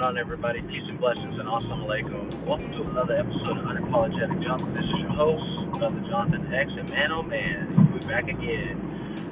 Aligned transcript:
going 0.00 0.16
on, 0.16 0.18
everybody? 0.18 0.62
Peace 0.62 0.88
and 0.88 0.98
blessings 0.98 1.38
and 1.38 1.46
Assalamu 1.46 1.84
alaikum. 1.84 2.44
Welcome 2.46 2.72
to 2.72 2.82
another 2.84 3.16
episode 3.16 3.58
of 3.58 3.64
Unapologetic 3.66 4.42
Jonathan. 4.42 4.72
This 4.72 4.84
is 4.84 4.98
your 4.98 5.10
host, 5.10 5.78
Brother 5.78 6.00
Jonathan 6.08 6.54
X, 6.54 6.72
and 6.74 6.88
man, 6.88 7.12
oh 7.12 7.22
man, 7.22 7.92
we're 7.92 8.08
back 8.08 8.26
again. 8.28 8.80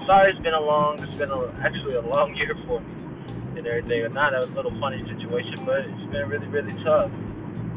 Sorry 0.04 0.30
it's 0.30 0.41
been 0.41 0.52
a 0.52 0.60
long, 0.60 1.02
it's 1.02 1.14
been 1.14 1.30
a, 1.30 1.46
actually 1.64 1.95
a 1.95 2.02
long 2.02 2.34
year 2.36 2.54
for 2.66 2.80
me 2.80 2.86
and 3.56 3.66
everything. 3.66 4.12
Not 4.12 4.34
a 4.34 4.45
little 4.45 4.78
funny 4.78 4.98
situation, 5.09 5.64
but 5.64 5.86
it's 5.86 6.12
been 6.12 6.28
really, 6.28 6.48
really 6.48 6.74
tough 6.84 7.10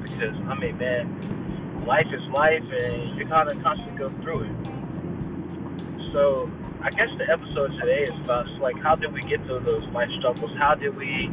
because, 0.03 0.35
I 0.49 0.55
mean, 0.55 0.77
man, 0.77 1.85
life 1.85 2.11
is 2.11 2.23
life 2.33 2.73
and 2.73 3.17
you 3.17 3.25
kind 3.25 3.47
of 3.47 3.63
constantly 3.63 3.97
go 3.97 4.09
through 4.09 4.41
it. 4.41 6.11
So, 6.11 6.51
I 6.81 6.89
guess 6.89 7.07
the 7.17 7.31
episode 7.31 7.71
today 7.79 8.03
is 8.03 8.19
about 8.25 8.49
like 8.59 8.77
how 8.81 8.95
did 8.95 9.13
we 9.13 9.21
get 9.21 9.45
through 9.45 9.61
those 9.61 9.85
life 9.93 10.09
struggles? 10.09 10.51
How 10.57 10.75
did 10.75 10.97
we 10.97 11.31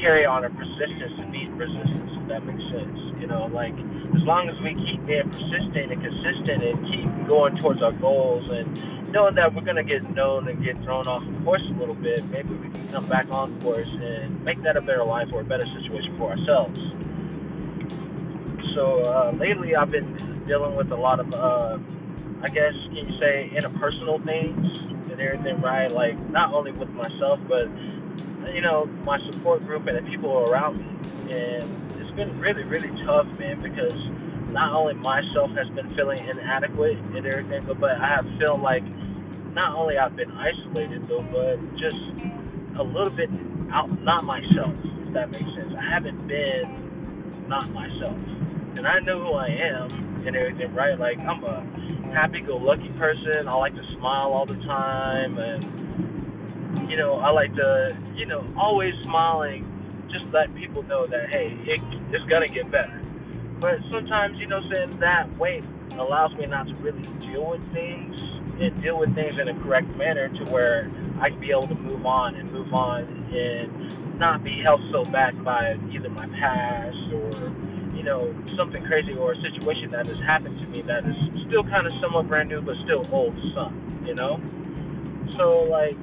carry 0.00 0.24
on 0.24 0.44
a 0.44 0.50
persistence 0.50 1.12
to 1.18 1.26
beat 1.30 1.50
resistance, 1.50 2.10
if 2.20 2.28
that 2.28 2.44
makes 2.44 2.62
sense. 2.70 2.98
You 3.20 3.26
know, 3.26 3.46
like 3.52 3.74
as 4.14 4.22
long 4.22 4.48
as 4.48 4.58
we 4.60 4.74
keep 4.74 5.04
being 5.06 5.30
persistent 5.30 5.92
and 5.92 6.02
consistent 6.02 6.62
and 6.62 6.78
keep 6.86 7.28
going 7.28 7.56
towards 7.56 7.82
our 7.82 7.92
goals 7.92 8.50
and 8.50 9.12
knowing 9.12 9.34
that 9.34 9.54
we're 9.54 9.62
gonna 9.62 9.84
get 9.84 10.02
known 10.14 10.48
and 10.48 10.62
get 10.62 10.76
thrown 10.82 11.06
off 11.06 11.22
course 11.44 11.64
a 11.66 11.78
little 11.78 11.94
bit, 11.94 12.24
maybe 12.30 12.54
we 12.54 12.68
can 12.68 12.88
come 12.92 13.06
back 13.06 13.30
on 13.30 13.60
course 13.60 13.88
and 13.88 14.42
make 14.44 14.62
that 14.62 14.76
a 14.76 14.80
better 14.80 15.04
life 15.04 15.28
or 15.32 15.42
a 15.42 15.44
better 15.44 15.66
situation 15.80 16.16
for 16.18 16.30
ourselves. 16.30 16.80
So 18.74 19.02
uh, 19.02 19.32
lately, 19.36 19.76
I've 19.76 19.90
been 19.90 20.42
dealing 20.46 20.74
with 20.76 20.90
a 20.92 20.96
lot 20.96 21.20
of, 21.20 21.32
uh, 21.34 21.78
I 22.42 22.48
guess, 22.48 22.74
can 22.86 22.96
you 22.96 23.18
say, 23.20 23.52
interpersonal 23.54 24.22
things 24.24 24.78
and 25.10 25.20
everything, 25.20 25.60
right? 25.60 25.90
Like 25.92 26.18
not 26.30 26.52
only 26.54 26.72
with 26.72 26.90
myself, 26.90 27.38
but 27.46 27.68
you 28.54 28.60
know, 28.60 28.86
my 29.04 29.18
support 29.30 29.62
group 29.62 29.86
and 29.86 29.96
the 29.96 30.10
people 30.10 30.38
around 30.38 30.78
me. 30.78 31.34
And 31.34 32.00
it's 32.00 32.10
been 32.10 32.38
really, 32.38 32.64
really 32.64 32.90
tough, 33.04 33.38
man, 33.38 33.60
because 33.60 33.94
not 34.50 34.74
only 34.74 34.94
myself 34.94 35.50
has 35.52 35.68
been 35.70 35.88
feeling 35.90 36.26
inadequate 36.26 36.98
and 36.98 37.26
everything, 37.26 37.64
but 37.78 37.98
I 38.00 38.08
have 38.08 38.28
felt 38.38 38.60
like 38.60 38.84
not 39.54 39.74
only 39.74 39.98
I've 39.98 40.16
been 40.16 40.30
isolated 40.32 41.04
though, 41.04 41.22
but 41.22 41.76
just 41.76 41.96
a 42.76 42.82
little 42.82 43.10
bit 43.10 43.30
out, 43.70 43.90
not 44.02 44.24
myself, 44.24 44.74
if 45.02 45.12
that 45.12 45.30
makes 45.30 45.50
sense. 45.54 45.74
I 45.74 45.82
haven't 45.82 46.26
been 46.26 47.46
not 47.48 47.70
myself. 47.70 48.16
And 48.76 48.86
I 48.86 49.00
know 49.00 49.20
who 49.20 49.32
I 49.32 49.48
am 49.48 49.90
and 50.26 50.34
everything, 50.34 50.72
right? 50.74 50.98
Like, 50.98 51.18
I'm 51.18 51.44
a 51.44 51.64
happy 52.12 52.40
go 52.40 52.56
lucky 52.56 52.88
person. 52.90 53.48
I 53.48 53.54
like 53.54 53.74
to 53.74 53.92
smile 53.92 54.32
all 54.32 54.46
the 54.46 54.56
time 54.56 55.38
and 55.38 55.81
you 56.88 56.96
know, 56.96 57.14
I 57.14 57.30
like 57.30 57.54
to, 57.56 57.96
you 58.14 58.26
know, 58.26 58.44
always 58.56 58.94
smiling, 59.02 59.66
just 60.10 60.26
let 60.32 60.54
people 60.54 60.82
know 60.84 61.06
that, 61.06 61.30
hey, 61.30 61.56
it, 61.62 61.80
it's 62.12 62.24
going 62.24 62.46
to 62.46 62.52
get 62.52 62.70
better. 62.70 63.00
But 63.60 63.80
sometimes, 63.90 64.38
you 64.38 64.46
know, 64.46 64.60
saying 64.70 64.98
that 64.98 65.34
weight 65.36 65.64
allows 65.92 66.34
me 66.34 66.46
not 66.46 66.66
to 66.68 66.74
really 66.76 67.02
deal 67.20 67.50
with 67.50 67.62
things 67.72 68.20
and 68.60 68.80
deal 68.82 68.98
with 68.98 69.14
things 69.14 69.38
in 69.38 69.48
a 69.48 69.54
correct 69.60 69.94
manner 69.96 70.28
to 70.28 70.44
where 70.46 70.90
I 71.20 71.30
can 71.30 71.40
be 71.40 71.50
able 71.50 71.68
to 71.68 71.74
move 71.74 72.04
on 72.04 72.34
and 72.34 72.50
move 72.52 72.72
on 72.74 73.04
and 73.32 74.18
not 74.18 74.44
be 74.44 74.60
held 74.60 74.82
so 74.90 75.04
back 75.04 75.40
by 75.42 75.78
either 75.90 76.10
my 76.10 76.26
past 76.26 77.12
or, 77.12 77.52
you 77.94 78.02
know, 78.02 78.34
something 78.56 78.84
crazy 78.84 79.14
or 79.14 79.32
a 79.32 79.40
situation 79.40 79.88
that 79.90 80.06
has 80.06 80.18
happened 80.20 80.58
to 80.60 80.66
me 80.68 80.82
that 80.82 81.04
is 81.06 81.16
still 81.46 81.62
kind 81.62 81.86
of 81.86 81.92
somewhat 82.00 82.28
brand 82.28 82.48
new 82.48 82.60
but 82.60 82.76
still 82.76 83.06
old 83.12 83.34
some, 83.54 83.80
you 84.04 84.14
know? 84.14 84.40
So, 85.36 85.60
like, 85.60 85.96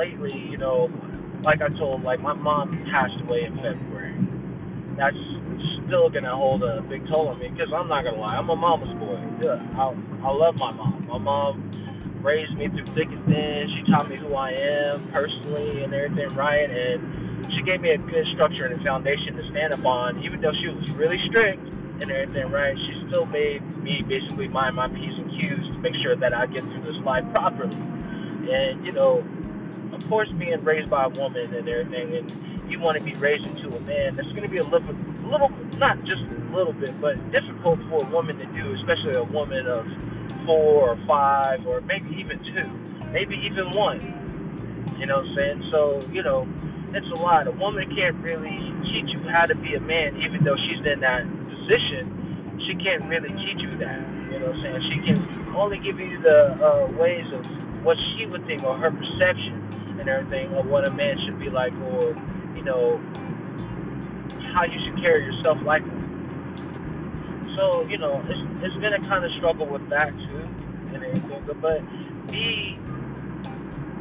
lately, 0.00 0.38
you 0.38 0.56
know, 0.56 0.88
like 1.44 1.60
I 1.60 1.68
told, 1.68 2.02
like 2.02 2.20
my 2.20 2.32
mom 2.32 2.84
passed 2.86 3.20
away 3.20 3.44
in 3.44 3.54
February. 3.56 4.16
That's 4.96 5.16
still 5.84 6.08
gonna 6.08 6.34
hold 6.34 6.62
a 6.62 6.80
big 6.82 7.06
toll 7.08 7.28
on 7.28 7.38
me 7.38 7.48
because 7.48 7.72
I'm 7.72 7.88
not 7.88 8.04
gonna 8.04 8.18
lie, 8.18 8.36
I'm 8.36 8.48
a 8.48 8.56
mama's 8.56 8.94
boy. 8.98 9.20
Yeah, 9.42 9.62
I, 9.78 9.94
I 10.26 10.32
love 10.32 10.58
my 10.58 10.72
mom. 10.72 11.06
My 11.06 11.18
mom 11.18 11.70
raised 12.22 12.54
me 12.54 12.68
through 12.68 12.86
thick 12.86 13.08
and 13.08 13.24
thin. 13.26 13.70
She 13.70 13.82
taught 13.90 14.08
me 14.08 14.16
who 14.16 14.34
I 14.34 14.52
am 14.52 15.06
personally 15.08 15.84
and 15.84 15.92
everything 15.92 16.34
right, 16.34 16.70
and 16.70 17.52
she 17.52 17.62
gave 17.62 17.82
me 17.82 17.90
a 17.90 17.98
good 17.98 18.26
structure 18.28 18.64
and 18.64 18.80
a 18.80 18.84
foundation 18.84 19.36
to 19.36 19.42
stand 19.50 19.74
upon. 19.74 20.24
Even 20.24 20.40
though 20.40 20.54
she 20.54 20.68
was 20.68 20.90
really 20.92 21.18
strict 21.28 21.60
and 22.00 22.10
everything 22.10 22.50
right, 22.50 22.76
she 22.86 22.94
still 23.08 23.26
made 23.26 23.62
me 23.78 24.02
basically 24.02 24.48
mind 24.48 24.76
my 24.76 24.88
p's 24.88 25.18
and 25.18 25.30
q's 25.30 25.74
to 25.74 25.78
make 25.80 25.94
sure 25.96 26.16
that 26.16 26.32
I 26.32 26.46
get 26.46 26.62
through 26.62 26.84
this 26.84 26.96
life 27.04 27.24
properly. 27.32 27.76
And 28.50 28.86
you 28.86 28.92
know, 28.92 29.24
course, 30.10 30.28
being 30.32 30.62
raised 30.64 30.90
by 30.90 31.04
a 31.04 31.08
woman 31.08 31.54
and 31.54 31.68
everything, 31.68 32.16
and 32.16 32.70
you 32.70 32.80
want 32.80 32.98
to 32.98 33.02
be 33.02 33.14
raised 33.14 33.46
into 33.46 33.74
a 33.74 33.80
man, 33.82 34.16
that's 34.16 34.28
going 34.30 34.42
to 34.42 34.48
be 34.48 34.58
a 34.58 34.64
little, 34.64 34.92
little, 35.22 35.50
not 35.78 35.98
just 36.00 36.22
a 36.22 36.54
little 36.54 36.72
bit, 36.72 37.00
but 37.00 37.14
difficult 37.30 37.78
for 37.88 38.02
a 38.02 38.10
woman 38.10 38.36
to 38.38 38.46
do, 38.46 38.74
especially 38.74 39.14
a 39.14 39.22
woman 39.22 39.66
of 39.68 39.86
four 40.44 40.90
or 40.90 40.98
five, 41.06 41.64
or 41.64 41.80
maybe 41.82 42.10
even 42.16 42.38
two, 42.42 42.68
maybe 43.12 43.36
even 43.36 43.70
one. 43.70 44.00
You 44.98 45.06
know 45.06 45.18
what 45.18 45.26
I'm 45.26 45.34
saying? 45.36 45.68
So, 45.70 46.02
you 46.12 46.24
know, 46.24 46.46
it's 46.92 47.06
a 47.06 47.22
lot. 47.22 47.46
A 47.46 47.52
woman 47.52 47.94
can't 47.94 48.16
really 48.16 48.58
teach 48.90 49.14
you 49.14 49.20
how 49.28 49.46
to 49.46 49.54
be 49.54 49.74
a 49.74 49.80
man, 49.80 50.20
even 50.22 50.42
though 50.42 50.56
she's 50.56 50.84
in 50.84 51.00
that 51.00 51.24
position. 51.48 52.58
She 52.66 52.74
can't 52.74 53.04
really 53.04 53.28
teach 53.28 53.62
you 53.62 53.78
that. 53.78 54.00
You 54.32 54.40
know 54.40 54.46
what 54.46 54.56
I'm 54.56 54.80
saying? 54.80 54.90
She 54.90 54.98
can 55.06 55.54
only 55.54 55.78
give 55.78 56.00
you 56.00 56.20
the 56.20 56.52
uh, 56.66 56.86
ways 56.98 57.26
of 57.32 57.46
what 57.84 57.96
she 57.96 58.26
would 58.26 58.44
think 58.46 58.64
or 58.64 58.76
her 58.76 58.90
perception 58.90 59.60
and 60.00 60.08
everything 60.08 60.52
of 60.54 60.66
what 60.66 60.88
a 60.88 60.90
man 60.90 61.18
should 61.24 61.38
be 61.38 61.50
like 61.50 61.74
or, 61.74 62.16
you 62.56 62.62
know, 62.62 62.98
how 64.54 64.64
you 64.64 64.80
should 64.84 64.96
carry 65.00 65.24
yourself 65.24 65.58
like. 65.62 65.82
So, 67.54 67.86
you 67.88 67.98
know, 67.98 68.24
it's, 68.26 68.64
it's 68.64 68.76
been 68.76 68.94
a 68.94 68.98
kind 69.00 69.24
of 69.24 69.30
struggle 69.32 69.66
with 69.66 69.88
that 69.90 70.12
too 70.28 70.48
and 70.94 71.04
everything. 71.04 71.42
But, 71.46 71.60
but 71.60 71.82
me, 72.32 72.78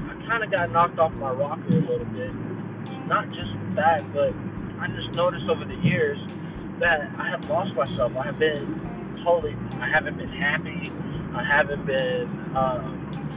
I 0.08 0.28
kind 0.28 0.44
of 0.44 0.52
got 0.52 0.72
knocked 0.72 1.00
off 1.00 1.14
my 1.16 1.32
rocker 1.32 1.68
a 1.68 1.82
little 1.82 2.06
bit. 2.06 2.34
Not 3.08 3.30
just 3.32 3.52
that, 3.76 4.02
but 4.14 4.34
I 4.80 4.88
just 4.88 5.12
noticed 5.12 5.50
over 5.50 5.66
the 5.66 5.76
years 5.76 6.20
that 6.80 7.14
I 7.18 7.30
have 7.30 7.48
lost 7.50 7.76
myself. 7.76 8.16
I 8.16 8.24
have 8.24 8.40
been 8.40 9.16
totally, 9.24 9.56
I 9.80 9.90
haven't 9.90 10.18
been 10.18 10.30
happy. 10.30 10.92
I 11.34 11.44
haven't 11.44 11.86
been, 11.86 12.28
um, 12.56 13.29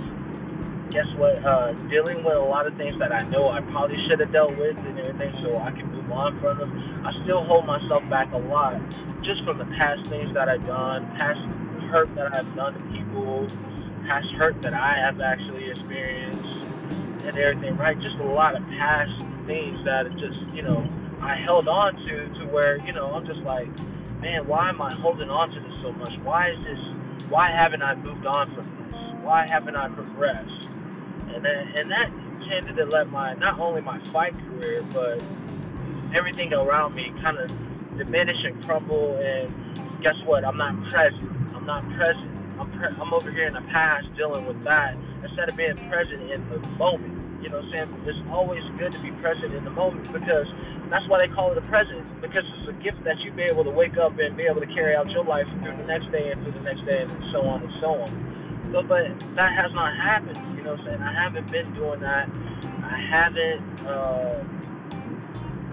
guess 0.93 1.07
what? 1.17 1.43
Uh, 1.45 1.73
dealing 1.89 2.23
with 2.23 2.37
a 2.37 2.41
lot 2.41 2.67
of 2.67 2.77
things 2.77 2.99
that 2.99 3.13
I 3.13 3.23
know 3.29 3.49
I 3.49 3.61
probably 3.63 3.97
should 4.07 4.21
have 4.21 4.31
dealt 4.31 4.57
with 4.57 4.77
and 4.77 4.99
everything, 4.99 5.33
so 5.43 5.57
I 5.57 5.71
can 5.71 5.91
move 5.91 6.13
on 6.13 6.39
from 6.39 6.59
them. 6.59 7.07
I 7.07 7.13
still 7.25 7.43
hold 7.45 7.67
myself 7.67 8.07
back 8.11 8.31
a 8.33 8.39
lot, 8.39 8.79
just 9.23 9.43
from 9.45 9.59
the 9.59 9.65
past 9.65 10.07
things 10.09 10.35
that 10.35 10.49
I've 10.49 10.67
done, 10.67 11.07
past 11.17 11.41
hurt 11.89 12.15
that 12.15 12.35
I've 12.35 12.55
done 12.55 12.75
to 12.75 12.97
people, 12.97 13.47
past 14.07 14.29
hurt 14.33 14.61
that 14.63 14.75
I 14.75 14.95
have 14.95 15.21
actually 15.21 15.71
experienced, 15.71 16.45
and 17.25 17.39
everything. 17.39 17.77
Right? 17.77 17.99
Just 17.99 18.17
a 18.17 18.25
lot 18.25 18.55
of 18.55 18.67
past 18.69 19.13
things 19.47 19.83
that 19.87 20.15
just 20.19 20.41
you 20.53 20.63
know 20.63 20.87
I 21.23 21.37
held 21.37 21.69
on 21.69 21.97
to, 22.05 22.29
to 22.29 22.45
where 22.47 22.77
you 22.85 22.93
know 22.93 23.15
I'm 23.15 23.27
just 23.27 23.41
like, 23.41 23.69
man, 24.21 24.47
why 24.47 24.69
am 24.69 24.83
I 24.83 24.93
holding 24.93 25.31
on 25.31 25.51
to 25.53 25.61
this 25.61 25.81
so 25.81 25.93
much? 25.93 26.19
Why 26.19 26.51
is 26.51 26.65
this? 26.65 26.79
Why 27.31 27.51
haven't 27.51 27.83
I 27.83 27.95
moved 27.95 28.27
on 28.27 28.55
from 28.55 28.67
this? 28.67 29.23
Why 29.23 29.47
haven't 29.49 29.77
I 29.77 29.89
progressed? 29.89 30.69
And 31.35 31.45
that, 31.45 31.79
and 31.79 31.91
that 31.91 32.11
tended 32.49 32.77
to 32.77 32.85
let 32.87 33.11
my 33.11 33.35
not 33.35 33.59
only 33.61 33.81
my 33.83 34.01
fight 34.13 34.35
career 34.49 34.83
but 34.93 35.21
everything 36.15 36.53
around 36.53 36.95
me 36.95 37.13
kind 37.23 37.39
of 37.39 37.51
diminish 37.99 38.39
and 38.45 38.65
crumble. 38.67 39.17
And 39.19 40.03
guess 40.03 40.17
what? 40.25 40.45
I'm 40.45 40.57
not 40.57 40.75
present. 40.91 41.31
I'm 41.55 41.67
not 41.67 41.85
present. 41.97 42.31
I'm 42.59 42.71
pre- 42.71 42.95
I'm 43.01 43.13
over 43.15 43.31
here 43.31 43.47
in 43.47 43.55
the 43.55 43.63
past 43.73 44.15
dealing 44.17 44.47
with 44.47 44.63
that 44.65 44.97
instead 45.25 45.49
of 45.49 45.57
being 45.57 45.77
present 45.89 46.31
in 46.31 46.49
the 46.49 46.59
moment. 46.79 47.43
You 47.43 47.51
know 47.51 47.59
what 47.59 47.67
I'm 47.77 47.89
saying? 47.91 48.05
It's 48.07 48.19
always 48.31 48.63
good 48.79 48.93
to 48.93 49.01
be 49.01 49.11
present 49.13 49.55
in 49.55 49.65
the 49.65 49.71
moment 49.71 50.13
because 50.13 50.47
that's 50.91 51.07
why 51.09 51.19
they 51.19 51.29
call 51.33 51.51
it 51.53 51.59
a 51.59 51.63
present 51.63 52.05
because 52.21 52.45
it's 52.59 52.69
a 52.69 52.73
gift 52.75 53.03
that 53.05 53.21
you 53.21 53.33
be 53.33 53.43
able 53.43 53.65
to 53.65 53.71
wake 53.71 53.97
up 53.99 54.19
and 54.19 54.37
be 54.37 54.45
able 54.45 54.61
to 54.61 54.67
carry 54.67 54.95
out 54.95 55.11
your 55.11 55.25
life 55.25 55.47
through 55.63 55.77
the 55.77 55.85
next 55.85 56.11
day 56.13 56.31
and 56.31 56.43
through 56.43 56.53
the 56.53 56.61
next 56.61 56.85
day 56.87 57.03
and 57.03 57.11
so 57.33 57.43
on 57.49 57.63
and 57.63 57.73
so 57.81 57.89
on. 57.95 58.42
So, 58.73 58.83
but 58.83 59.07
that 59.37 59.53
has 59.53 59.73
not 59.75 59.95
happened. 59.95 60.39
You 60.57 60.63
know 60.63 60.71
what 60.73 60.81
I'm 60.81 60.87
saying? 60.87 61.03
I 61.03 61.13
haven't 61.13 61.53
been 61.53 61.75
doing 61.75 62.01
that. 62.01 62.31
I 62.83 62.97
haven't, 62.97 63.87
uh, 63.87 64.43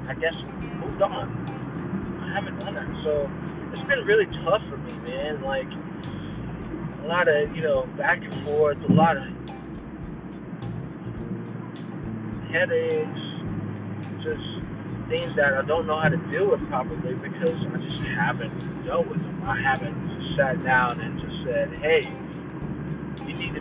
I 0.07 0.13
guess, 0.16 0.36
moved 0.81 1.01
on. 1.01 2.19
I 2.22 2.34
haven't 2.34 2.60
done 2.60 2.75
that. 2.75 2.88
So 3.04 3.31
it's 3.72 3.81
been 3.88 4.06
really 4.06 4.25
tough 4.44 4.62
for 4.68 4.75
me, 4.75 4.92
man. 5.10 5.42
Like, 5.44 5.69
a 7.04 7.07
lot 7.07 7.30
of, 7.30 7.56
you 7.56 7.62
know, 7.62 7.84
back 7.96 8.22
and 8.22 8.34
forth, 8.46 8.78
a 8.90 8.92
lot 8.92 9.16
of 9.16 9.24
headaches, 12.52 13.22
just 14.22 14.44
things 15.07 15.36
that 15.38 15.54
I 15.54 15.62
don't 15.62 15.88
know 15.88 15.98
how 16.00 16.10
to 16.10 16.18
deal 16.18 16.52
with 16.52 16.68
properly 16.68 17.13
because 17.16 17.66
I 17.66 17.78
just 17.78 18.02
haven't 18.02 18.86
dealt 18.86 19.07
with 19.07 19.22
them. 19.22 19.42
I 19.45 19.62
haven't 19.62 20.36
sat 20.36 20.62
down 20.63 21.00
and 21.00 21.18
just 21.18 21.45
said, 21.45 21.78
hey, 21.78 22.12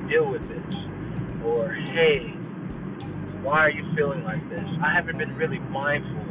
deal 0.09 0.27
with 0.27 0.49
this. 0.49 0.75
Or, 1.45 1.73
hey, 1.73 2.29
why 3.43 3.61
are 3.61 3.71
you 3.71 3.85
feeling 3.95 4.25
like 4.25 4.49
this? 4.49 4.67
I 4.83 4.93
haven't 4.93 5.19
been 5.19 5.35
really 5.37 5.59
mindful 5.59 6.25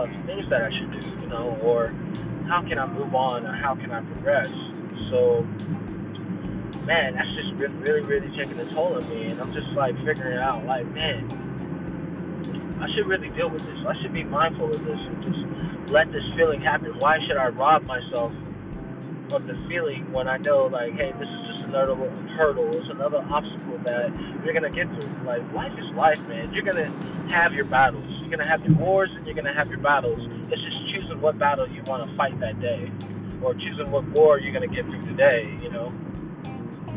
of 0.00 0.10
things 0.26 0.48
that 0.48 0.62
I 0.62 0.70
should 0.70 1.00
do, 1.00 1.08
you 1.20 1.26
know, 1.26 1.58
or 1.62 1.88
how 2.48 2.62
can 2.62 2.78
I 2.78 2.86
move 2.86 3.14
on 3.14 3.46
or 3.46 3.52
how 3.52 3.74
can 3.74 3.90
I 3.90 4.00
progress. 4.00 4.48
So, 5.10 5.42
man, 6.84 7.14
that's 7.14 7.32
just 7.34 7.56
been 7.56 7.80
really, 7.80 8.00
really 8.00 8.34
taking 8.36 8.58
a 8.58 8.64
toll 8.72 8.94
on 8.94 9.08
me, 9.08 9.26
and 9.26 9.40
I'm 9.40 9.52
just 9.52 9.68
like 9.70 9.96
figuring 10.04 10.36
it 10.36 10.40
out, 10.40 10.64
like, 10.64 10.86
man, 10.92 11.26
I 12.80 12.88
should 12.94 13.06
really 13.06 13.28
deal 13.30 13.50
with 13.50 13.62
this. 13.62 13.86
I 13.86 14.00
should 14.00 14.12
be 14.12 14.24
mindful 14.24 14.72
of 14.72 14.84
this 14.84 14.98
and 14.98 15.22
just 15.22 15.90
let 15.90 16.12
this 16.12 16.24
feeling 16.36 16.60
happen. 16.60 16.98
Why 16.98 17.18
should 17.26 17.36
I 17.36 17.48
rob 17.48 17.84
myself 17.86 18.32
of 19.32 19.46
the 19.46 19.54
feeling 19.68 20.10
when 20.12 20.28
I 20.28 20.38
know, 20.38 20.66
like, 20.66 20.94
hey, 20.94 21.12
this 21.18 21.28
is 21.28 21.52
just 21.52 21.64
another 21.64 21.94
hurdle, 22.36 22.74
it's 22.74 22.88
another 22.88 23.24
obstacle 23.28 23.78
that 23.84 24.10
you're 24.44 24.54
gonna 24.54 24.70
get 24.70 24.88
through. 24.88 25.10
Like, 25.24 25.52
life 25.52 25.72
is 25.78 25.90
life, 25.92 26.20
man. 26.28 26.52
You're 26.52 26.64
gonna 26.64 26.90
have 27.30 27.52
your 27.52 27.66
battles. 27.66 28.04
You're 28.20 28.30
gonna 28.30 28.48
have 28.48 28.64
your 28.64 28.74
wars 28.76 29.10
and 29.14 29.26
you're 29.26 29.34
gonna 29.34 29.54
have 29.54 29.68
your 29.68 29.78
battles. 29.78 30.18
It's 30.50 30.62
just 30.62 30.88
choosing 30.90 31.20
what 31.20 31.38
battle 31.38 31.68
you 31.68 31.82
want 31.82 32.08
to 32.08 32.16
fight 32.16 32.38
that 32.40 32.60
day, 32.60 32.90
or 33.42 33.54
choosing 33.54 33.90
what 33.90 34.04
war 34.08 34.38
you're 34.38 34.52
gonna 34.52 34.66
get 34.66 34.86
through 34.86 35.02
today. 35.02 35.56
You 35.62 35.70
know, 35.70 35.92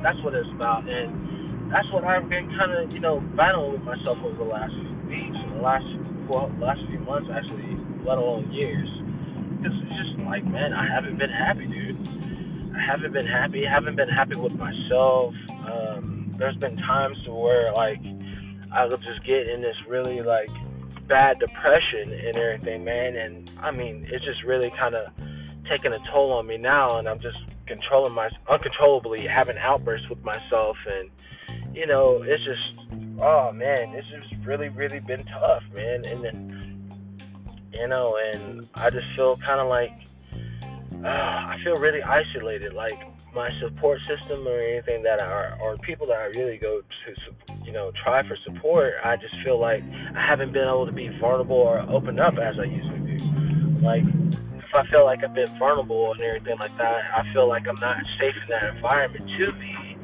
that's 0.02 0.20
what 0.20 0.34
it's 0.34 0.50
about, 0.50 0.90
and 0.90 1.72
that's 1.72 1.90
what 1.92 2.06
I've 2.06 2.30
been 2.30 2.50
kind 2.58 2.72
of, 2.72 2.94
you 2.94 3.00
know, 3.00 3.20
battling 3.36 3.74
with 3.74 3.84
myself 3.84 4.18
over 4.24 4.36
the 4.36 4.44
last 4.44 4.74
weeks, 5.08 5.36
and 5.36 5.52
the 5.52 5.62
last, 5.62 5.86
well, 6.28 6.52
last 6.60 6.82
few 6.88 7.00
months 7.00 7.30
actually, 7.30 7.76
let 8.04 8.18
alone 8.18 8.52
years. 8.52 9.00
Because 9.58 9.78
it's 9.84 10.08
just 10.08 10.20
like, 10.20 10.44
man, 10.46 10.74
I 10.74 10.88
haven't 10.88 11.18
been 11.18 11.30
happy, 11.30 11.68
dude 11.68 11.98
I 12.76 12.80
haven't 12.80 13.14
been 13.14 13.28
happy. 13.28 13.68
I 13.68 13.72
haven't 13.72 13.96
been 13.96 14.10
happy 14.10 14.38
with 14.38 14.54
myself. 14.54 15.34
Um, 15.50 16.32
there's 16.38 16.58
been 16.58 16.78
times 16.78 17.24
to 17.26 17.32
where 17.32 17.74
like 17.74 18.02
I 18.72 18.86
will 18.86 18.98
just 18.98 19.24
get 19.24 19.48
in 19.48 19.62
this 19.62 19.86
really 19.88 20.22
like 20.22 20.50
bad 21.08 21.40
depression 21.40 22.14
and 22.14 22.38
everything, 22.38 22.84
man. 22.84 23.16
And 23.18 23.52
I 23.60 23.72
mean, 23.72 24.08
it's 24.10 24.24
just 24.24 24.44
really 24.44 24.72
kind 24.72 24.96
of 24.96 25.12
taking 25.70 25.94
a 25.94 26.00
toll 26.12 26.34
on 26.34 26.48
me 26.48 26.58
now, 26.58 26.98
and 26.98 27.08
I'm 27.08 27.20
just 27.20 27.38
controlling 27.66 28.14
my 28.14 28.30
uncontrollably 28.50 29.28
having 29.28 29.58
outbursts 29.58 30.10
with 30.10 30.24
myself, 30.24 30.78
and 30.90 31.10
you 31.76 31.86
know, 31.86 32.24
it's 32.24 32.44
just 32.44 32.74
oh 33.20 33.52
man, 33.52 33.94
it's 33.94 34.08
just 34.08 34.34
really 34.46 34.70
really 34.70 35.00
been 35.00 35.26
tough, 35.26 35.64
man. 35.76 36.06
And 36.06 36.24
then 36.24 36.62
you 37.74 37.88
know, 37.88 38.18
and 38.34 38.68
I 38.74 38.90
just 38.90 39.08
feel 39.08 39.38
kind 39.38 39.60
of 39.60 39.68
like 39.68 39.92
uh, 41.04 41.46
I 41.48 41.60
feel 41.64 41.76
really 41.76 42.02
isolated. 42.04 42.74
Like 42.74 43.00
my 43.34 43.50
support 43.60 44.04
system 44.06 44.48
or 44.48 44.60
anything 44.60 45.04
that 45.04 45.22
are 45.22 45.58
or 45.62 45.78
people 45.78 46.06
that 46.08 46.18
I 46.18 46.26
really 46.26 46.58
go 46.58 46.82
to, 46.82 47.56
you 47.64 47.72
know, 47.72 47.92
try 47.92 48.28
for 48.28 48.36
support. 48.38 48.96
I 49.04 49.16
just 49.16 49.34
feel 49.44 49.60
like 49.60 49.84
I 50.16 50.26
haven't 50.26 50.52
been 50.52 50.68
able 50.68 50.86
to 50.86 50.92
be 50.92 51.08
vulnerable 51.20 51.56
or 51.56 51.80
open 51.90 52.20
up 52.20 52.38
as 52.38 52.60
I 52.60 52.66
usually 52.66 53.18
do. 53.18 53.26
Like 53.82 54.04
if 54.58 54.76
I 54.76 54.86
feel 54.88 55.06
like 55.06 55.24
I've 55.24 55.34
been 55.34 55.58
vulnerable 55.58 56.14
and 56.14 56.22
everything 56.22 56.58
like 56.60 56.78
that, 56.78 57.04
I 57.16 57.32
feel 57.34 57.48
like 57.48 57.68
I'm 57.68 57.80
not 57.80 57.98
safe 58.20 58.38
in 58.38 58.48
that 58.50 58.76
environment 58.76 59.30
to 59.38 59.52
be, 59.54 59.98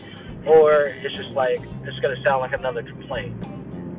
or 0.45 0.85
it's 0.85 1.15
just 1.15 1.29
like 1.31 1.61
it's 1.83 1.99
gonna 1.99 2.21
sound 2.23 2.41
like 2.41 2.53
another 2.53 2.83
complaint. 2.83 3.35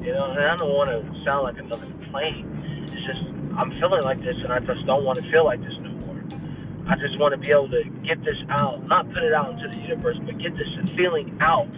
You 0.03 0.15
know, 0.15 0.27
and 0.27 0.39
I 0.39 0.56
don't 0.56 0.73
want 0.73 0.91
to 0.91 1.25
sound 1.25 1.45
like 1.45 1.59
another 1.59 1.87
complaint. 1.87 2.47
It's 2.93 3.05
just 3.06 3.23
I'm 3.56 3.71
feeling 3.73 4.03
like 4.03 4.23
this, 4.23 4.37
and 4.39 4.53
I 4.53 4.59
just 4.61 4.85
don't 4.87 5.05
want 5.05 5.23
to 5.23 5.31
feel 5.31 5.45
like 5.45 5.62
this 5.62 5.77
no 5.79 5.91
more. 5.91 6.18
I 6.88 6.96
just 6.96 7.19
want 7.19 7.32
to 7.32 7.38
be 7.38 7.50
able 7.50 7.69
to 7.69 7.85
get 8.02 8.25
this 8.25 8.38
out, 8.49 8.87
not 8.88 9.12
put 9.12 9.23
it 9.23 9.35
out 9.35 9.50
into 9.50 9.69
the 9.69 9.82
universe, 9.82 10.17
but 10.25 10.38
get 10.38 10.56
this 10.56 10.69
feeling 10.96 11.37
out 11.38 11.69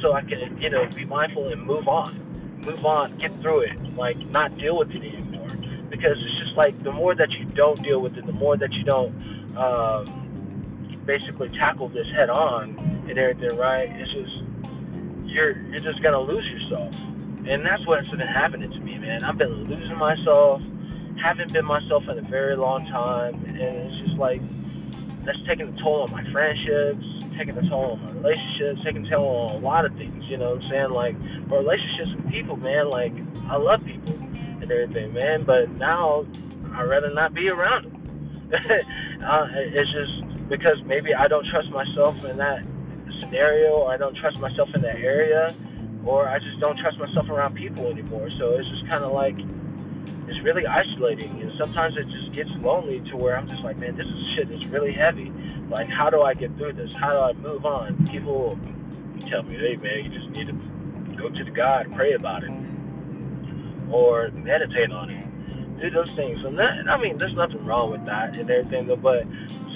so 0.00 0.14
I 0.14 0.22
can, 0.22 0.58
you 0.60 0.70
know, 0.70 0.86
be 0.86 1.04
mindful 1.04 1.48
and 1.48 1.62
move 1.62 1.86
on. 1.86 2.18
Move 2.64 2.86
on, 2.86 3.14
get 3.18 3.30
through 3.42 3.60
it, 3.60 3.94
like 3.94 4.16
not 4.28 4.56
deal 4.56 4.78
with 4.78 4.94
it 4.94 5.04
anymore. 5.04 5.48
Because 5.90 6.16
it's 6.18 6.38
just 6.38 6.56
like 6.56 6.82
the 6.82 6.92
more 6.92 7.14
that 7.14 7.30
you 7.32 7.44
don't 7.44 7.80
deal 7.82 8.00
with 8.00 8.16
it, 8.16 8.24
the 8.24 8.32
more 8.32 8.56
that 8.56 8.72
you 8.72 8.84
don't 8.84 9.14
um, 9.54 11.02
basically 11.04 11.50
tackle 11.50 11.88
this 11.88 12.08
head 12.08 12.30
on 12.30 12.78
and 13.06 13.18
everything, 13.18 13.58
right? 13.58 13.90
It's 13.90 14.12
just 14.12 14.42
you're 15.26 15.60
you're 15.68 15.80
just 15.80 16.02
gonna 16.02 16.20
lose 16.20 16.44
yourself, 16.46 16.94
and 17.46 17.66
that's 17.66 17.86
what's 17.86 18.08
been 18.08 18.20
happening 18.20 18.70
to 18.70 18.80
me, 18.80 18.96
man. 18.96 19.24
I've 19.24 19.36
been 19.36 19.64
losing 19.64 19.98
myself 19.98 20.62
haven't 21.16 21.52
been 21.52 21.64
myself 21.64 22.08
in 22.08 22.18
a 22.18 22.22
very 22.22 22.56
long 22.56 22.86
time, 22.86 23.34
and 23.44 24.03
like 24.16 24.40
that's 25.24 25.38
taking 25.46 25.68
a 25.68 25.82
toll 25.82 26.02
on 26.02 26.10
my 26.10 26.30
friendships, 26.32 27.04
taking 27.36 27.56
a 27.56 27.68
toll 27.68 27.92
on 27.92 28.04
my 28.04 28.12
relationships, 28.12 28.80
taking 28.84 29.06
a 29.06 29.10
toll 29.10 29.48
on 29.48 29.56
a 29.56 29.58
lot 29.58 29.84
of 29.84 29.94
things. 29.96 30.24
You 30.26 30.36
know 30.36 30.54
what 30.54 30.64
I'm 30.64 30.70
saying? 30.70 30.90
Like 30.90 31.18
my 31.48 31.56
relationships 31.56 32.14
with 32.16 32.30
people, 32.30 32.56
man. 32.56 32.90
Like 32.90 33.12
I 33.48 33.56
love 33.56 33.84
people 33.84 34.14
and 34.14 34.70
everything, 34.70 35.12
man. 35.14 35.44
But 35.44 35.70
now 35.72 36.26
I'd 36.72 36.84
rather 36.84 37.12
not 37.12 37.34
be 37.34 37.48
around 37.48 37.84
them. 37.84 38.50
uh, 39.24 39.48
it's 39.52 39.90
just 39.92 40.48
because 40.48 40.82
maybe 40.84 41.14
I 41.14 41.28
don't 41.28 41.46
trust 41.46 41.70
myself 41.70 42.22
in 42.24 42.36
that 42.36 42.64
scenario, 43.20 43.70
or 43.70 43.92
I 43.92 43.96
don't 43.96 44.16
trust 44.16 44.38
myself 44.38 44.68
in 44.74 44.82
that 44.82 44.96
area, 44.96 45.54
or 46.04 46.28
I 46.28 46.38
just 46.38 46.60
don't 46.60 46.78
trust 46.78 46.98
myself 46.98 47.28
around 47.30 47.54
people 47.54 47.86
anymore. 47.86 48.28
So 48.38 48.52
it's 48.52 48.68
just 48.68 48.88
kind 48.88 49.04
of 49.04 49.12
like 49.12 49.36
it's 50.28 50.40
really 50.40 50.66
isolating 50.66 51.40
and 51.40 51.52
sometimes 51.52 51.96
it 51.96 52.08
just 52.08 52.32
gets 52.32 52.50
lonely 52.62 53.00
to 53.00 53.16
where 53.16 53.36
I'm 53.36 53.48
just 53.48 53.62
like, 53.62 53.78
man, 53.78 53.96
this 53.96 54.06
is 54.06 54.34
shit 54.34 54.50
is 54.50 54.66
really 54.68 54.92
heavy. 54.92 55.32
Like, 55.68 55.88
how 55.88 56.10
do 56.10 56.22
I 56.22 56.34
get 56.34 56.56
through 56.56 56.74
this? 56.74 56.92
How 56.92 57.12
do 57.12 57.18
I 57.18 57.32
move 57.34 57.66
on? 57.66 58.06
People 58.06 58.58
tell 59.28 59.42
me, 59.42 59.56
hey, 59.56 59.76
man, 59.76 60.04
you 60.04 60.18
just 60.18 60.30
need 60.30 60.46
to 60.46 60.52
go 61.16 61.28
to 61.28 61.44
the 61.44 61.50
God, 61.50 61.92
pray 61.94 62.12
about 62.12 62.44
it, 62.44 62.50
or 63.90 64.30
meditate 64.30 64.90
on 64.90 65.10
it, 65.10 65.80
do 65.80 65.90
those 65.90 66.10
things. 66.10 66.42
And 66.44 66.58
that, 66.58 66.88
I 66.88 66.96
mean, 66.98 67.18
there's 67.18 67.34
nothing 67.34 67.64
wrong 67.64 67.90
with 67.90 68.04
that 68.06 68.36
and 68.36 68.50
everything, 68.50 68.86
but 69.00 69.26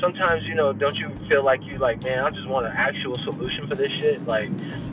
sometimes, 0.00 0.44
you 0.44 0.54
know, 0.54 0.72
don't 0.72 0.96
you 0.96 1.14
feel 1.28 1.44
like 1.44 1.62
you 1.64 1.78
like, 1.78 2.02
man, 2.02 2.20
I 2.20 2.30
just 2.30 2.46
want 2.48 2.66
an 2.66 2.72
actual 2.74 3.16
solution 3.18 3.66
for 3.68 3.74
this 3.74 3.90
shit? 3.92 4.24
Like, 4.26 4.50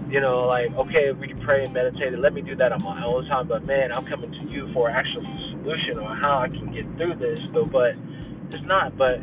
you 0.10 0.20
know, 0.20 0.46
like, 0.46 0.74
okay, 0.76 1.12
we 1.12 1.28
can 1.28 1.40
pray 1.40 1.64
and 1.64 1.74
meditate, 1.74 2.14
and 2.14 2.22
let 2.22 2.34
me 2.34 2.42
do 2.42 2.56
that 2.56 2.72
on 2.72 2.84
my 2.84 3.04
own 3.04 3.26
time, 3.26 3.48
but 3.48 3.66
man, 3.66 3.92
I'm 3.92 4.06
coming 4.06 4.32
to 4.32 4.52
you 4.52 4.72
for 4.74 4.90
an 4.90 4.96
actual 4.96 5.24
solution 5.50 6.00
on 6.00 6.18
how 6.18 6.40
I 6.40 6.50
can 6.50 6.72
get 6.72 6.86
through 6.98 7.16
this, 7.16 7.40
though, 7.54 7.66
but 7.66 7.96
it's 8.52 8.64
not. 8.64 8.98
But 8.98 9.22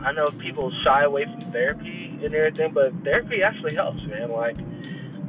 I 0.00 0.12
know 0.12 0.26
people 0.38 0.72
shy 0.84 1.04
away 1.04 1.24
from 1.24 1.40
therapy 1.52 2.18
and 2.22 2.34
everything, 2.34 2.72
but 2.72 2.92
therapy 3.04 3.42
actually 3.42 3.74
helps, 3.74 4.02
man. 4.04 4.30
Like, 4.30 4.56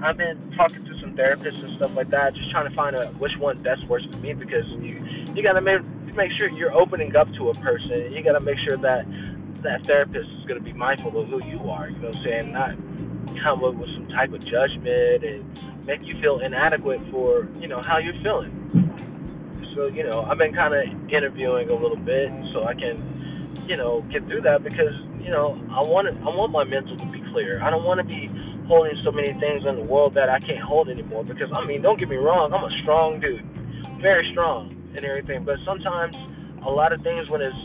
I've 0.02 0.18
been 0.18 0.38
talking 0.58 0.84
to 0.86 0.98
some 1.00 1.13
therapists 1.13 1.63
and 1.63 1.75
stuff 1.77 1.96
like 1.96 2.10
that, 2.10 2.34
just 2.34 2.51
trying 2.51 2.68
to 2.68 2.74
find 2.74 2.96
out 2.96 3.13
which 3.15 3.38
one 3.38 3.62
best 3.62 3.86
works 3.86 4.06
for 4.12 4.18
me 4.18 4.34
because 4.34 4.65
you 4.74 4.98
you 5.36 5.42
gotta 5.44 5.62
make 5.62 5.82
make 6.15 6.32
sure 6.38 6.50
you're 6.50 6.75
opening 6.75 7.15
up 7.15 7.32
to 7.34 7.50
a 7.50 7.53
person. 7.55 8.12
You 8.12 8.22
gotta 8.22 8.41
make 8.41 8.58
sure 8.67 8.77
that 8.77 9.05
that 9.62 9.86
therapist 9.86 10.29
is 10.38 10.46
gonna 10.46 10.60
be 10.60 10.74
mindful 10.74 11.17
of 11.17 11.29
who 11.29 11.43
you 11.43 11.70
are. 11.70 11.89
You 11.89 11.98
know 11.98 12.08
what 12.10 12.17
I'm 12.17 12.24
saying? 12.24 12.51
Not 12.51 12.75
come 13.41 13.63
up 13.63 13.75
with 13.75 13.89
some 13.93 14.08
type 14.08 14.32
of 14.34 14.46
judgment 14.46 15.24
and 15.24 15.86
make 15.86 16.03
you 16.03 16.20
feel 16.22 16.39
inadequate 16.39 17.01
for 17.12 17.48
you 17.60 17.67
know 17.67 17.82
how 17.82 17.98
you're 17.98 18.13
feeling. 18.13 18.60
So 19.75 19.88
you 19.88 20.03
know, 20.03 20.22
I've 20.24 20.38
been 20.38 20.53
kind 20.53 20.74
of 20.74 21.12
interviewing 21.12 21.70
a 21.70 21.75
little 21.75 21.98
bit 21.98 22.32
so 22.53 22.65
I 22.65 22.74
can 22.74 23.01
you 23.67 23.77
know 23.77 24.01
get 24.10 24.25
through 24.27 24.41
that 24.41 24.63
because 24.63 25.01
you 25.22 25.29
know 25.29 25.60
I 25.72 25.82
want 25.82 26.08
it, 26.08 26.15
I 26.22 26.29
want 26.29 26.51
my 26.51 26.63
mental 26.63 26.96
to 26.98 27.05
be 27.05 27.22
clear. 27.22 27.62
I 27.62 27.70
don't 27.70 27.84
want 27.84 28.00
to 28.00 28.03
be 28.03 28.29
holding 28.67 29.01
so 29.03 29.12
many 29.12 29.34
things 29.39 29.65
in 29.65 29.75
the 29.75 29.84
world 29.84 30.13
that 30.13 30.29
I 30.29 30.39
can't 30.39 30.60
hold 30.60 30.89
anymore. 30.89 31.24
Because 31.24 31.50
I 31.53 31.65
mean, 31.65 31.82
don't 31.82 32.00
get 32.00 32.10
me 32.10 32.17
wrong, 32.17 32.53
I'm 32.53 32.63
a 32.63 32.70
strong 32.70 33.20
dude, 33.20 33.43
very 34.03 34.29
strong 34.31 34.69
and 34.95 35.03
everything. 35.03 35.43
But 35.45 35.57
sometimes 35.65 36.15
a 36.63 36.69
lot 36.69 36.91
of 36.91 37.01
things 37.01 37.29
when 37.29 37.41
it's 37.41 37.57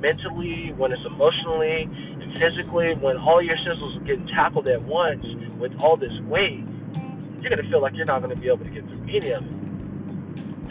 mentally, 0.00 0.72
when 0.72 0.92
it's 0.92 1.04
emotionally, 1.06 1.82
and 1.84 2.36
physically, 2.38 2.94
when 2.96 3.16
all 3.16 3.40
your 3.40 3.56
senses 3.58 3.96
are 3.96 4.00
getting 4.00 4.26
tackled 4.26 4.68
at 4.68 4.82
once 4.82 5.24
with 5.58 5.80
all 5.80 5.96
this 5.96 6.12
weight, 6.22 6.66
you're 7.40 7.50
gonna 7.50 7.68
feel 7.70 7.80
like 7.80 7.94
you're 7.94 8.04
not 8.04 8.20
gonna 8.20 8.36
be 8.36 8.48
able 8.48 8.64
to 8.64 8.70
get 8.70 8.86
through 8.90 9.06
any 9.08 9.30
of 9.30 9.46
it 9.46 9.52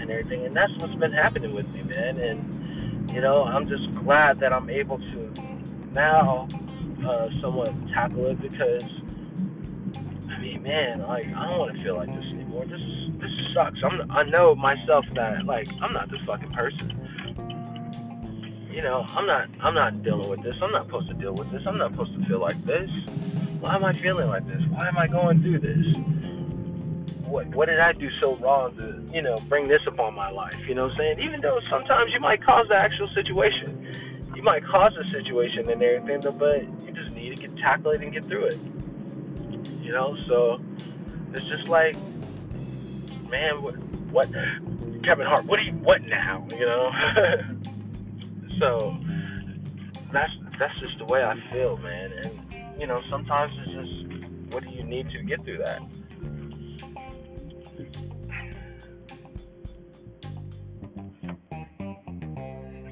and 0.01 0.11
everything. 0.11 0.45
And 0.45 0.53
that's 0.53 0.71
what's 0.77 0.93
been 0.95 1.13
happening 1.13 1.55
with 1.55 1.71
me, 1.73 1.81
man. 1.83 2.17
And 2.17 3.11
you 3.11 3.21
know, 3.21 3.43
I'm 3.43 3.67
just 3.67 3.91
glad 3.93 4.39
that 4.41 4.53
I'm 4.53 4.69
able 4.69 4.99
to 4.99 5.33
now 5.93 6.47
uh, 7.07 7.29
somewhat 7.39 7.73
tackle 7.93 8.27
it 8.27 8.41
because 8.41 8.83
Man, 10.61 11.01
like 11.01 11.27
I 11.27 11.47
don't 11.47 11.59
want 11.59 11.75
to 11.75 11.83
feel 11.83 11.95
like 11.95 12.13
this 12.13 12.25
anymore. 12.25 12.65
This 12.65 12.81
this 13.19 13.31
sucks. 13.53 13.79
I'm 13.83 14.11
I 14.11 14.23
know 14.23 14.55
myself 14.55 15.05
that 15.15 15.45
like 15.45 15.67
I'm 15.81 15.93
not 15.93 16.09
this 16.11 16.21
fucking 16.25 16.51
person 16.51 16.99
you 18.79 18.85
know, 18.85 19.05
I'm 19.09 19.25
not 19.25 19.49
I'm 19.59 19.73
not 19.73 20.01
dealing 20.03 20.29
with 20.29 20.41
this. 20.41 20.61
I'm 20.61 20.71
not 20.71 20.83
supposed 20.83 21.09
to 21.09 21.13
deal 21.13 21.33
with 21.33 21.51
this. 21.51 21.63
I'm 21.65 21.77
not 21.77 21.91
supposed 21.91 22.13
to 22.17 22.25
feel 22.25 22.39
like 22.39 22.63
this. 22.65 22.89
Why 23.59 23.75
am 23.75 23.83
I 23.83 23.91
feeling 23.91 24.29
like 24.29 24.47
this? 24.47 24.61
Why 24.69 24.87
am 24.87 24.97
I 24.97 25.05
going 25.05 25.41
through 25.41 25.59
this? 25.59 25.97
What 27.25 27.47
what 27.47 27.67
did 27.67 27.79
I 27.79 27.91
do 27.91 28.09
so 28.21 28.37
wrong 28.37 28.75
to, 28.77 29.03
you 29.13 29.21
know, 29.21 29.35
bring 29.49 29.67
this 29.67 29.81
upon 29.85 30.13
my 30.13 30.29
life? 30.29 30.55
You 30.65 30.75
know 30.75 30.83
what 30.83 30.93
I'm 30.93 30.97
saying? 30.97 31.19
Even 31.19 31.41
though 31.41 31.59
sometimes 31.67 32.13
you 32.13 32.21
might 32.21 32.41
cause 32.41 32.67
the 32.69 32.75
actual 32.75 33.09
situation. 33.09 33.85
You 34.33 34.43
might 34.43 34.63
cause 34.63 34.93
the 34.95 35.05
situation 35.09 35.69
and 35.69 35.83
everything, 35.83 36.21
but 36.37 36.63
you 36.85 36.93
just 36.93 37.13
need 37.13 37.35
to 37.35 37.47
get 37.47 37.57
tackle 37.57 37.91
it 37.91 38.01
and 38.01 38.13
get 38.13 38.23
through 38.23 38.45
it. 38.45 38.59
You 39.89 39.95
know, 39.95 40.15
so 40.27 40.61
it's 41.33 41.47
just 41.47 41.67
like 41.67 41.95
man, 43.27 43.59
what, 43.63 43.75
what 44.11 44.31
Kevin 45.01 45.25
Hart, 45.25 45.45
what 45.45 45.57
do 45.57 45.65
you 45.65 45.71
what 45.71 46.03
now? 46.03 46.45
You 46.51 46.67
know. 46.67 46.91
so 48.59 48.95
that's 50.13 50.31
that's 50.59 50.79
just 50.79 50.99
the 50.99 51.05
way 51.05 51.23
I 51.23 51.35
feel, 51.51 51.77
man. 51.77 52.11
And 52.11 52.79
you 52.79 52.85
know, 52.85 53.01
sometimes 53.09 53.51
it's 53.65 53.71
just 53.71 54.53
what 54.53 54.63
do 54.63 54.69
you 54.69 54.83
need 54.83 55.09
to 55.09 55.23
get 55.23 55.43
through 55.43 55.57
that. 55.57 55.81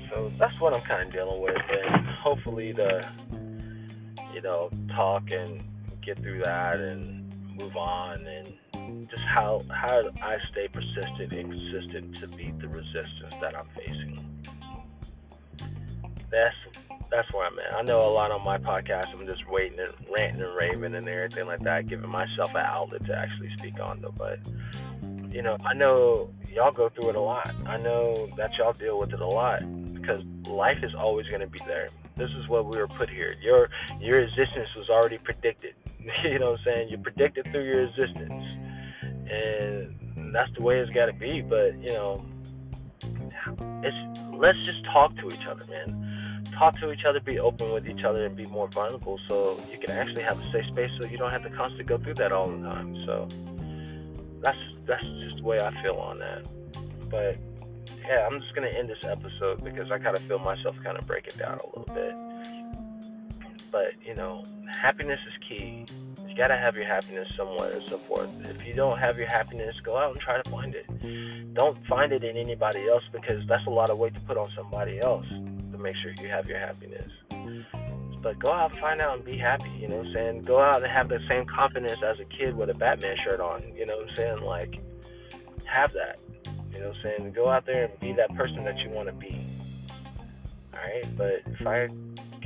So 0.10 0.32
that's 0.40 0.60
what 0.60 0.74
I'm 0.74 0.82
kind 0.82 1.04
of 1.04 1.14
dealing 1.14 1.44
with, 1.44 1.62
and 1.70 2.08
hopefully 2.08 2.72
the 2.72 3.08
you 4.34 4.42
know 4.42 4.72
talk 4.90 5.30
and 5.32 5.62
get 6.08 6.24
through 6.24 6.42
that 6.42 6.80
and 6.80 7.28
move 7.60 7.76
on 7.76 8.26
and 8.26 9.10
just 9.10 9.24
how 9.24 9.62
how 9.70 10.10
I 10.22 10.38
stay 10.48 10.70
persistent 10.70 11.34
and 11.34 11.52
consistent 11.52 12.16
to 12.22 12.28
beat 12.30 12.58
the 12.60 12.70
resistance 12.70 13.34
that 13.42 13.60
I'm 13.60 13.68
facing. 13.76 14.44
That's 16.32 16.56
that's 17.12 17.32
where 17.34 17.48
I'm 17.48 17.60
at. 17.60 17.74
I 17.76 17.82
know 17.82 18.06
a 18.06 18.12
lot 18.12 18.32
on 18.32 18.42
my 18.46 18.58
podcast. 18.58 19.14
I'm 19.14 19.28
just 19.28 19.50
waiting 19.50 19.80
and 19.80 19.94
ranting 20.10 20.42
and 20.42 20.56
raving 20.56 20.96
and 20.96 21.08
everything 21.10 21.46
like 21.46 21.62
that, 21.64 21.88
giving 21.88 22.10
myself 22.10 22.52
an 22.52 22.66
outlet 22.66 23.06
to 23.08 23.18
actually 23.18 23.52
speak 23.58 23.78
on 23.82 24.00
them. 24.00 24.14
But 24.18 24.40
you 25.30 25.42
know, 25.42 25.58
I 25.66 25.74
know 25.74 26.34
y'all 26.54 26.72
go 26.72 26.88
through 26.88 27.10
it 27.10 27.16
a 27.18 27.22
lot. 27.22 27.54
I 27.66 27.78
know 27.78 28.30
that 28.38 28.52
y'all 28.58 28.72
deal 28.72 28.98
with 28.98 29.12
it 29.12 29.20
a 29.20 29.28
lot 29.28 29.62
because 29.94 30.24
life 30.48 30.82
is 30.84 30.96
always 30.96 31.28
going 31.28 31.42
to 31.42 31.48
be 31.48 31.60
there. 31.68 31.90
This 32.16 32.32
is 32.32 32.48
what 32.48 32.66
we 32.66 32.78
were 32.78 32.88
put 32.88 33.10
here. 33.10 33.36
Your 33.42 33.70
your 34.00 34.20
existence 34.20 34.74
was 34.74 34.90
already 34.90 35.18
predicted. 35.18 35.76
you 36.24 36.40
know 36.40 36.52
what 36.52 36.60
I'm 36.60 36.66
saying? 36.66 36.90
You're 36.90 37.00
predicted 37.00 37.46
through 37.52 37.66
your 37.66 37.88
existence 37.88 38.44
and 39.30 40.34
that's 40.34 40.52
the 40.56 40.62
way 40.62 40.80
it's 40.80 40.92
got 40.92 41.08
to 41.08 41.14
be. 41.14 41.42
But 41.42 41.80
you 41.82 41.94
know, 41.94 42.26
it's 43.84 44.20
let's 44.34 44.58
just 44.66 44.84
talk 44.86 45.16
to 45.18 45.28
each 45.30 45.46
other, 45.50 45.66
man. 45.66 46.44
Talk 46.58 46.80
to 46.80 46.92
each 46.92 47.06
other, 47.06 47.20
be 47.20 47.40
open 47.40 47.72
with 47.72 47.88
each 47.88 48.04
other, 48.04 48.26
and 48.26 48.36
be 48.36 48.46
more 48.46 48.68
vulnerable, 48.68 49.20
so 49.28 49.60
you 49.72 49.78
can 49.78 49.92
actually 49.92 50.24
have 50.24 50.40
a 50.40 50.52
safe 50.52 50.66
space, 50.72 50.90
so 51.00 51.08
you 51.08 51.18
don't 51.18 51.32
have 51.32 51.44
to 51.44 51.50
constantly 51.50 51.84
go 51.84 51.98
through 51.98 52.16
that 52.16 52.32
all 52.32 52.50
the 52.50 52.58
time. 52.58 52.96
So 53.06 53.28
that's 54.42 54.58
that's 54.86 55.06
just 55.22 55.38
the 55.38 55.44
way 55.44 55.60
I 55.60 55.72
feel 55.84 55.96
on 55.96 56.18
that. 56.20 56.48
But 57.10 57.38
yeah, 58.08 58.26
I'm 58.26 58.40
just 58.40 58.56
gonna 58.56 58.70
end 58.70 58.90
this 58.90 59.04
episode 59.04 59.64
because 59.64 59.92
I 59.92 60.00
kind 60.00 60.16
of 60.16 60.24
feel 60.24 60.40
myself 60.40 60.82
kind 60.84 60.98
of 60.98 61.06
breaking 61.06 61.38
down 61.38 61.60
a 61.60 61.68
little 61.68 61.94
bit. 61.94 62.16
But 63.78 63.94
you 64.04 64.16
know, 64.16 64.44
happiness 64.82 65.20
is 65.28 65.34
key 65.48 65.86
You 66.28 66.36
gotta 66.36 66.58
have 66.58 66.76
your 66.76 66.88
happiness 66.88 67.28
somewhere 67.36 67.74
and 67.74 67.84
so 67.88 68.00
forth. 68.00 68.28
If 68.46 68.66
you 68.66 68.74
don't 68.74 68.98
have 68.98 69.20
your 69.20 69.28
happiness, 69.28 69.76
go 69.84 69.98
out 69.98 70.14
and 70.14 70.20
try 70.20 70.42
to 70.42 70.50
find 70.50 70.74
it. 70.74 71.54
Don't 71.54 71.78
find 71.86 72.12
it 72.12 72.24
in 72.24 72.38
anybody 72.38 72.88
else 72.90 73.08
because 73.08 73.46
that's 73.48 73.68
a 73.68 73.70
lot 73.70 73.92
of 73.92 74.00
weight 74.00 74.16
to 74.16 74.22
put 74.22 74.36
on 74.36 74.50
somebody 74.56 75.00
else 75.00 75.28
to 75.30 75.78
make 75.78 75.96
sure 75.98 76.12
you 76.20 76.28
have 76.28 76.50
your 76.50 76.58
happiness. 76.58 77.08
But 78.24 78.40
go 78.40 78.52
out 78.52 78.76
find 78.80 79.00
out 79.00 79.18
and 79.18 79.26
be 79.26 79.38
happy, 79.38 79.70
you 79.80 79.88
know 79.90 79.98
what 79.98 80.08
I'm 80.08 80.14
saying? 80.14 80.42
Go 80.42 80.60
out 80.60 80.82
and 80.82 80.92
have 80.92 81.08
the 81.08 81.20
same 81.30 81.46
confidence 81.46 82.02
as 82.04 82.20
a 82.20 82.26
kid 82.26 82.58
with 82.58 82.72
a 82.72 82.74
Batman 82.74 83.16
shirt 83.24 83.40
on, 83.40 83.62
you 83.76 83.86
know 83.86 83.98
what 83.98 84.10
I'm 84.10 84.16
saying? 84.16 84.42
Like, 84.42 84.80
have 85.66 85.94
that. 85.94 86.20
You 86.74 86.80
know 86.80 86.88
what 86.88 86.98
I'm 86.98 87.04
saying? 87.04 87.32
Go 87.34 87.48
out 87.48 87.68
there 87.68 87.86
and 87.86 88.00
be 88.00 88.12
that 88.14 88.34
person 88.36 88.64
that 88.64 88.80
you 88.80 88.90
want 88.90 89.08
to 89.08 89.14
be. 89.14 89.40
Alright? 90.74 91.06
But 91.16 91.44
if 91.46 91.66
I 91.68 91.88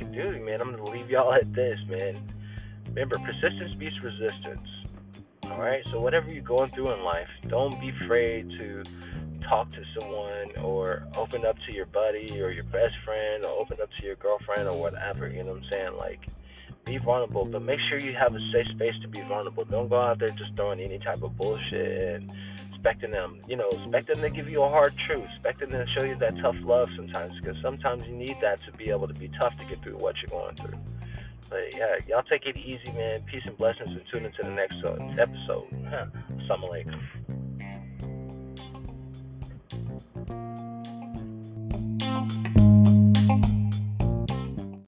can 0.02 0.12
do 0.12 0.44
man, 0.44 0.60
I'm 0.60 0.76
to 0.76 0.84
leave 0.84 1.10
y'all 1.10 1.32
at 1.32 1.52
this, 1.52 1.78
man 1.88 2.20
Remember, 2.94 3.18
persistence 3.18 3.74
beats 3.74 4.02
resistance. 4.02 4.68
All 5.44 5.58
right. 5.58 5.82
So 5.90 6.00
whatever 6.00 6.30
you're 6.30 6.42
going 6.42 6.70
through 6.72 6.92
in 6.92 7.02
life, 7.02 7.28
don't 7.48 7.78
be 7.80 7.88
afraid 7.88 8.50
to 8.58 8.82
talk 9.42 9.70
to 9.70 9.82
someone 9.98 10.56
or 10.62 11.06
open 11.16 11.46
up 11.46 11.56
to 11.66 11.74
your 11.74 11.86
buddy 11.86 12.40
or 12.40 12.50
your 12.50 12.64
best 12.64 12.94
friend 13.04 13.44
or 13.46 13.50
open 13.58 13.78
up 13.82 13.88
to 13.98 14.06
your 14.06 14.16
girlfriend 14.16 14.68
or 14.68 14.78
whatever. 14.78 15.26
You 15.28 15.42
know 15.42 15.52
what 15.52 15.62
I'm 15.64 15.70
saying? 15.70 15.96
Like, 15.96 16.20
be 16.84 16.98
vulnerable, 16.98 17.46
but 17.46 17.62
make 17.62 17.80
sure 17.88 17.98
you 17.98 18.12
have 18.12 18.34
a 18.34 18.40
safe 18.52 18.66
space 18.74 18.94
to 19.00 19.08
be 19.08 19.22
vulnerable. 19.22 19.64
Don't 19.64 19.88
go 19.88 19.98
out 19.98 20.18
there 20.18 20.28
just 20.28 20.54
throwing 20.54 20.80
any 20.80 20.98
type 20.98 21.22
of 21.22 21.36
bullshit 21.36 22.20
and 22.20 22.32
expecting 22.82 23.12
them, 23.12 23.38
you 23.46 23.54
know, 23.54 23.68
expect 23.68 24.08
them 24.08 24.20
to 24.20 24.28
give 24.28 24.50
you 24.50 24.60
a 24.60 24.68
hard 24.68 24.92
truth, 25.06 25.28
expecting 25.36 25.68
them 25.68 25.86
to 25.86 25.92
show 25.92 26.04
you 26.04 26.16
that 26.16 26.36
tough 26.38 26.56
love 26.62 26.90
sometimes, 26.96 27.32
because 27.40 27.56
sometimes 27.62 28.04
you 28.08 28.12
need 28.12 28.36
that 28.42 28.60
to 28.60 28.72
be 28.72 28.90
able 28.90 29.06
to 29.06 29.14
be 29.14 29.28
tough 29.40 29.56
to 29.56 29.64
get 29.66 29.80
through 29.84 29.96
what 29.98 30.16
you're 30.20 30.40
going 30.40 30.56
through. 30.56 30.76
But 31.48 31.76
yeah, 31.76 31.98
y'all 32.08 32.24
take 32.24 32.44
it 32.44 32.56
easy, 32.56 32.90
man. 32.92 33.22
Peace 33.22 33.42
and 33.46 33.56
blessings, 33.56 33.90
and 33.90 34.02
tune 34.12 34.24
into 34.24 34.42
the 34.42 34.50
next 34.50 34.82
uh, 34.84 34.94
episode. 35.16 35.70
Assalamu 35.70 36.70
alaikum. 36.70 37.00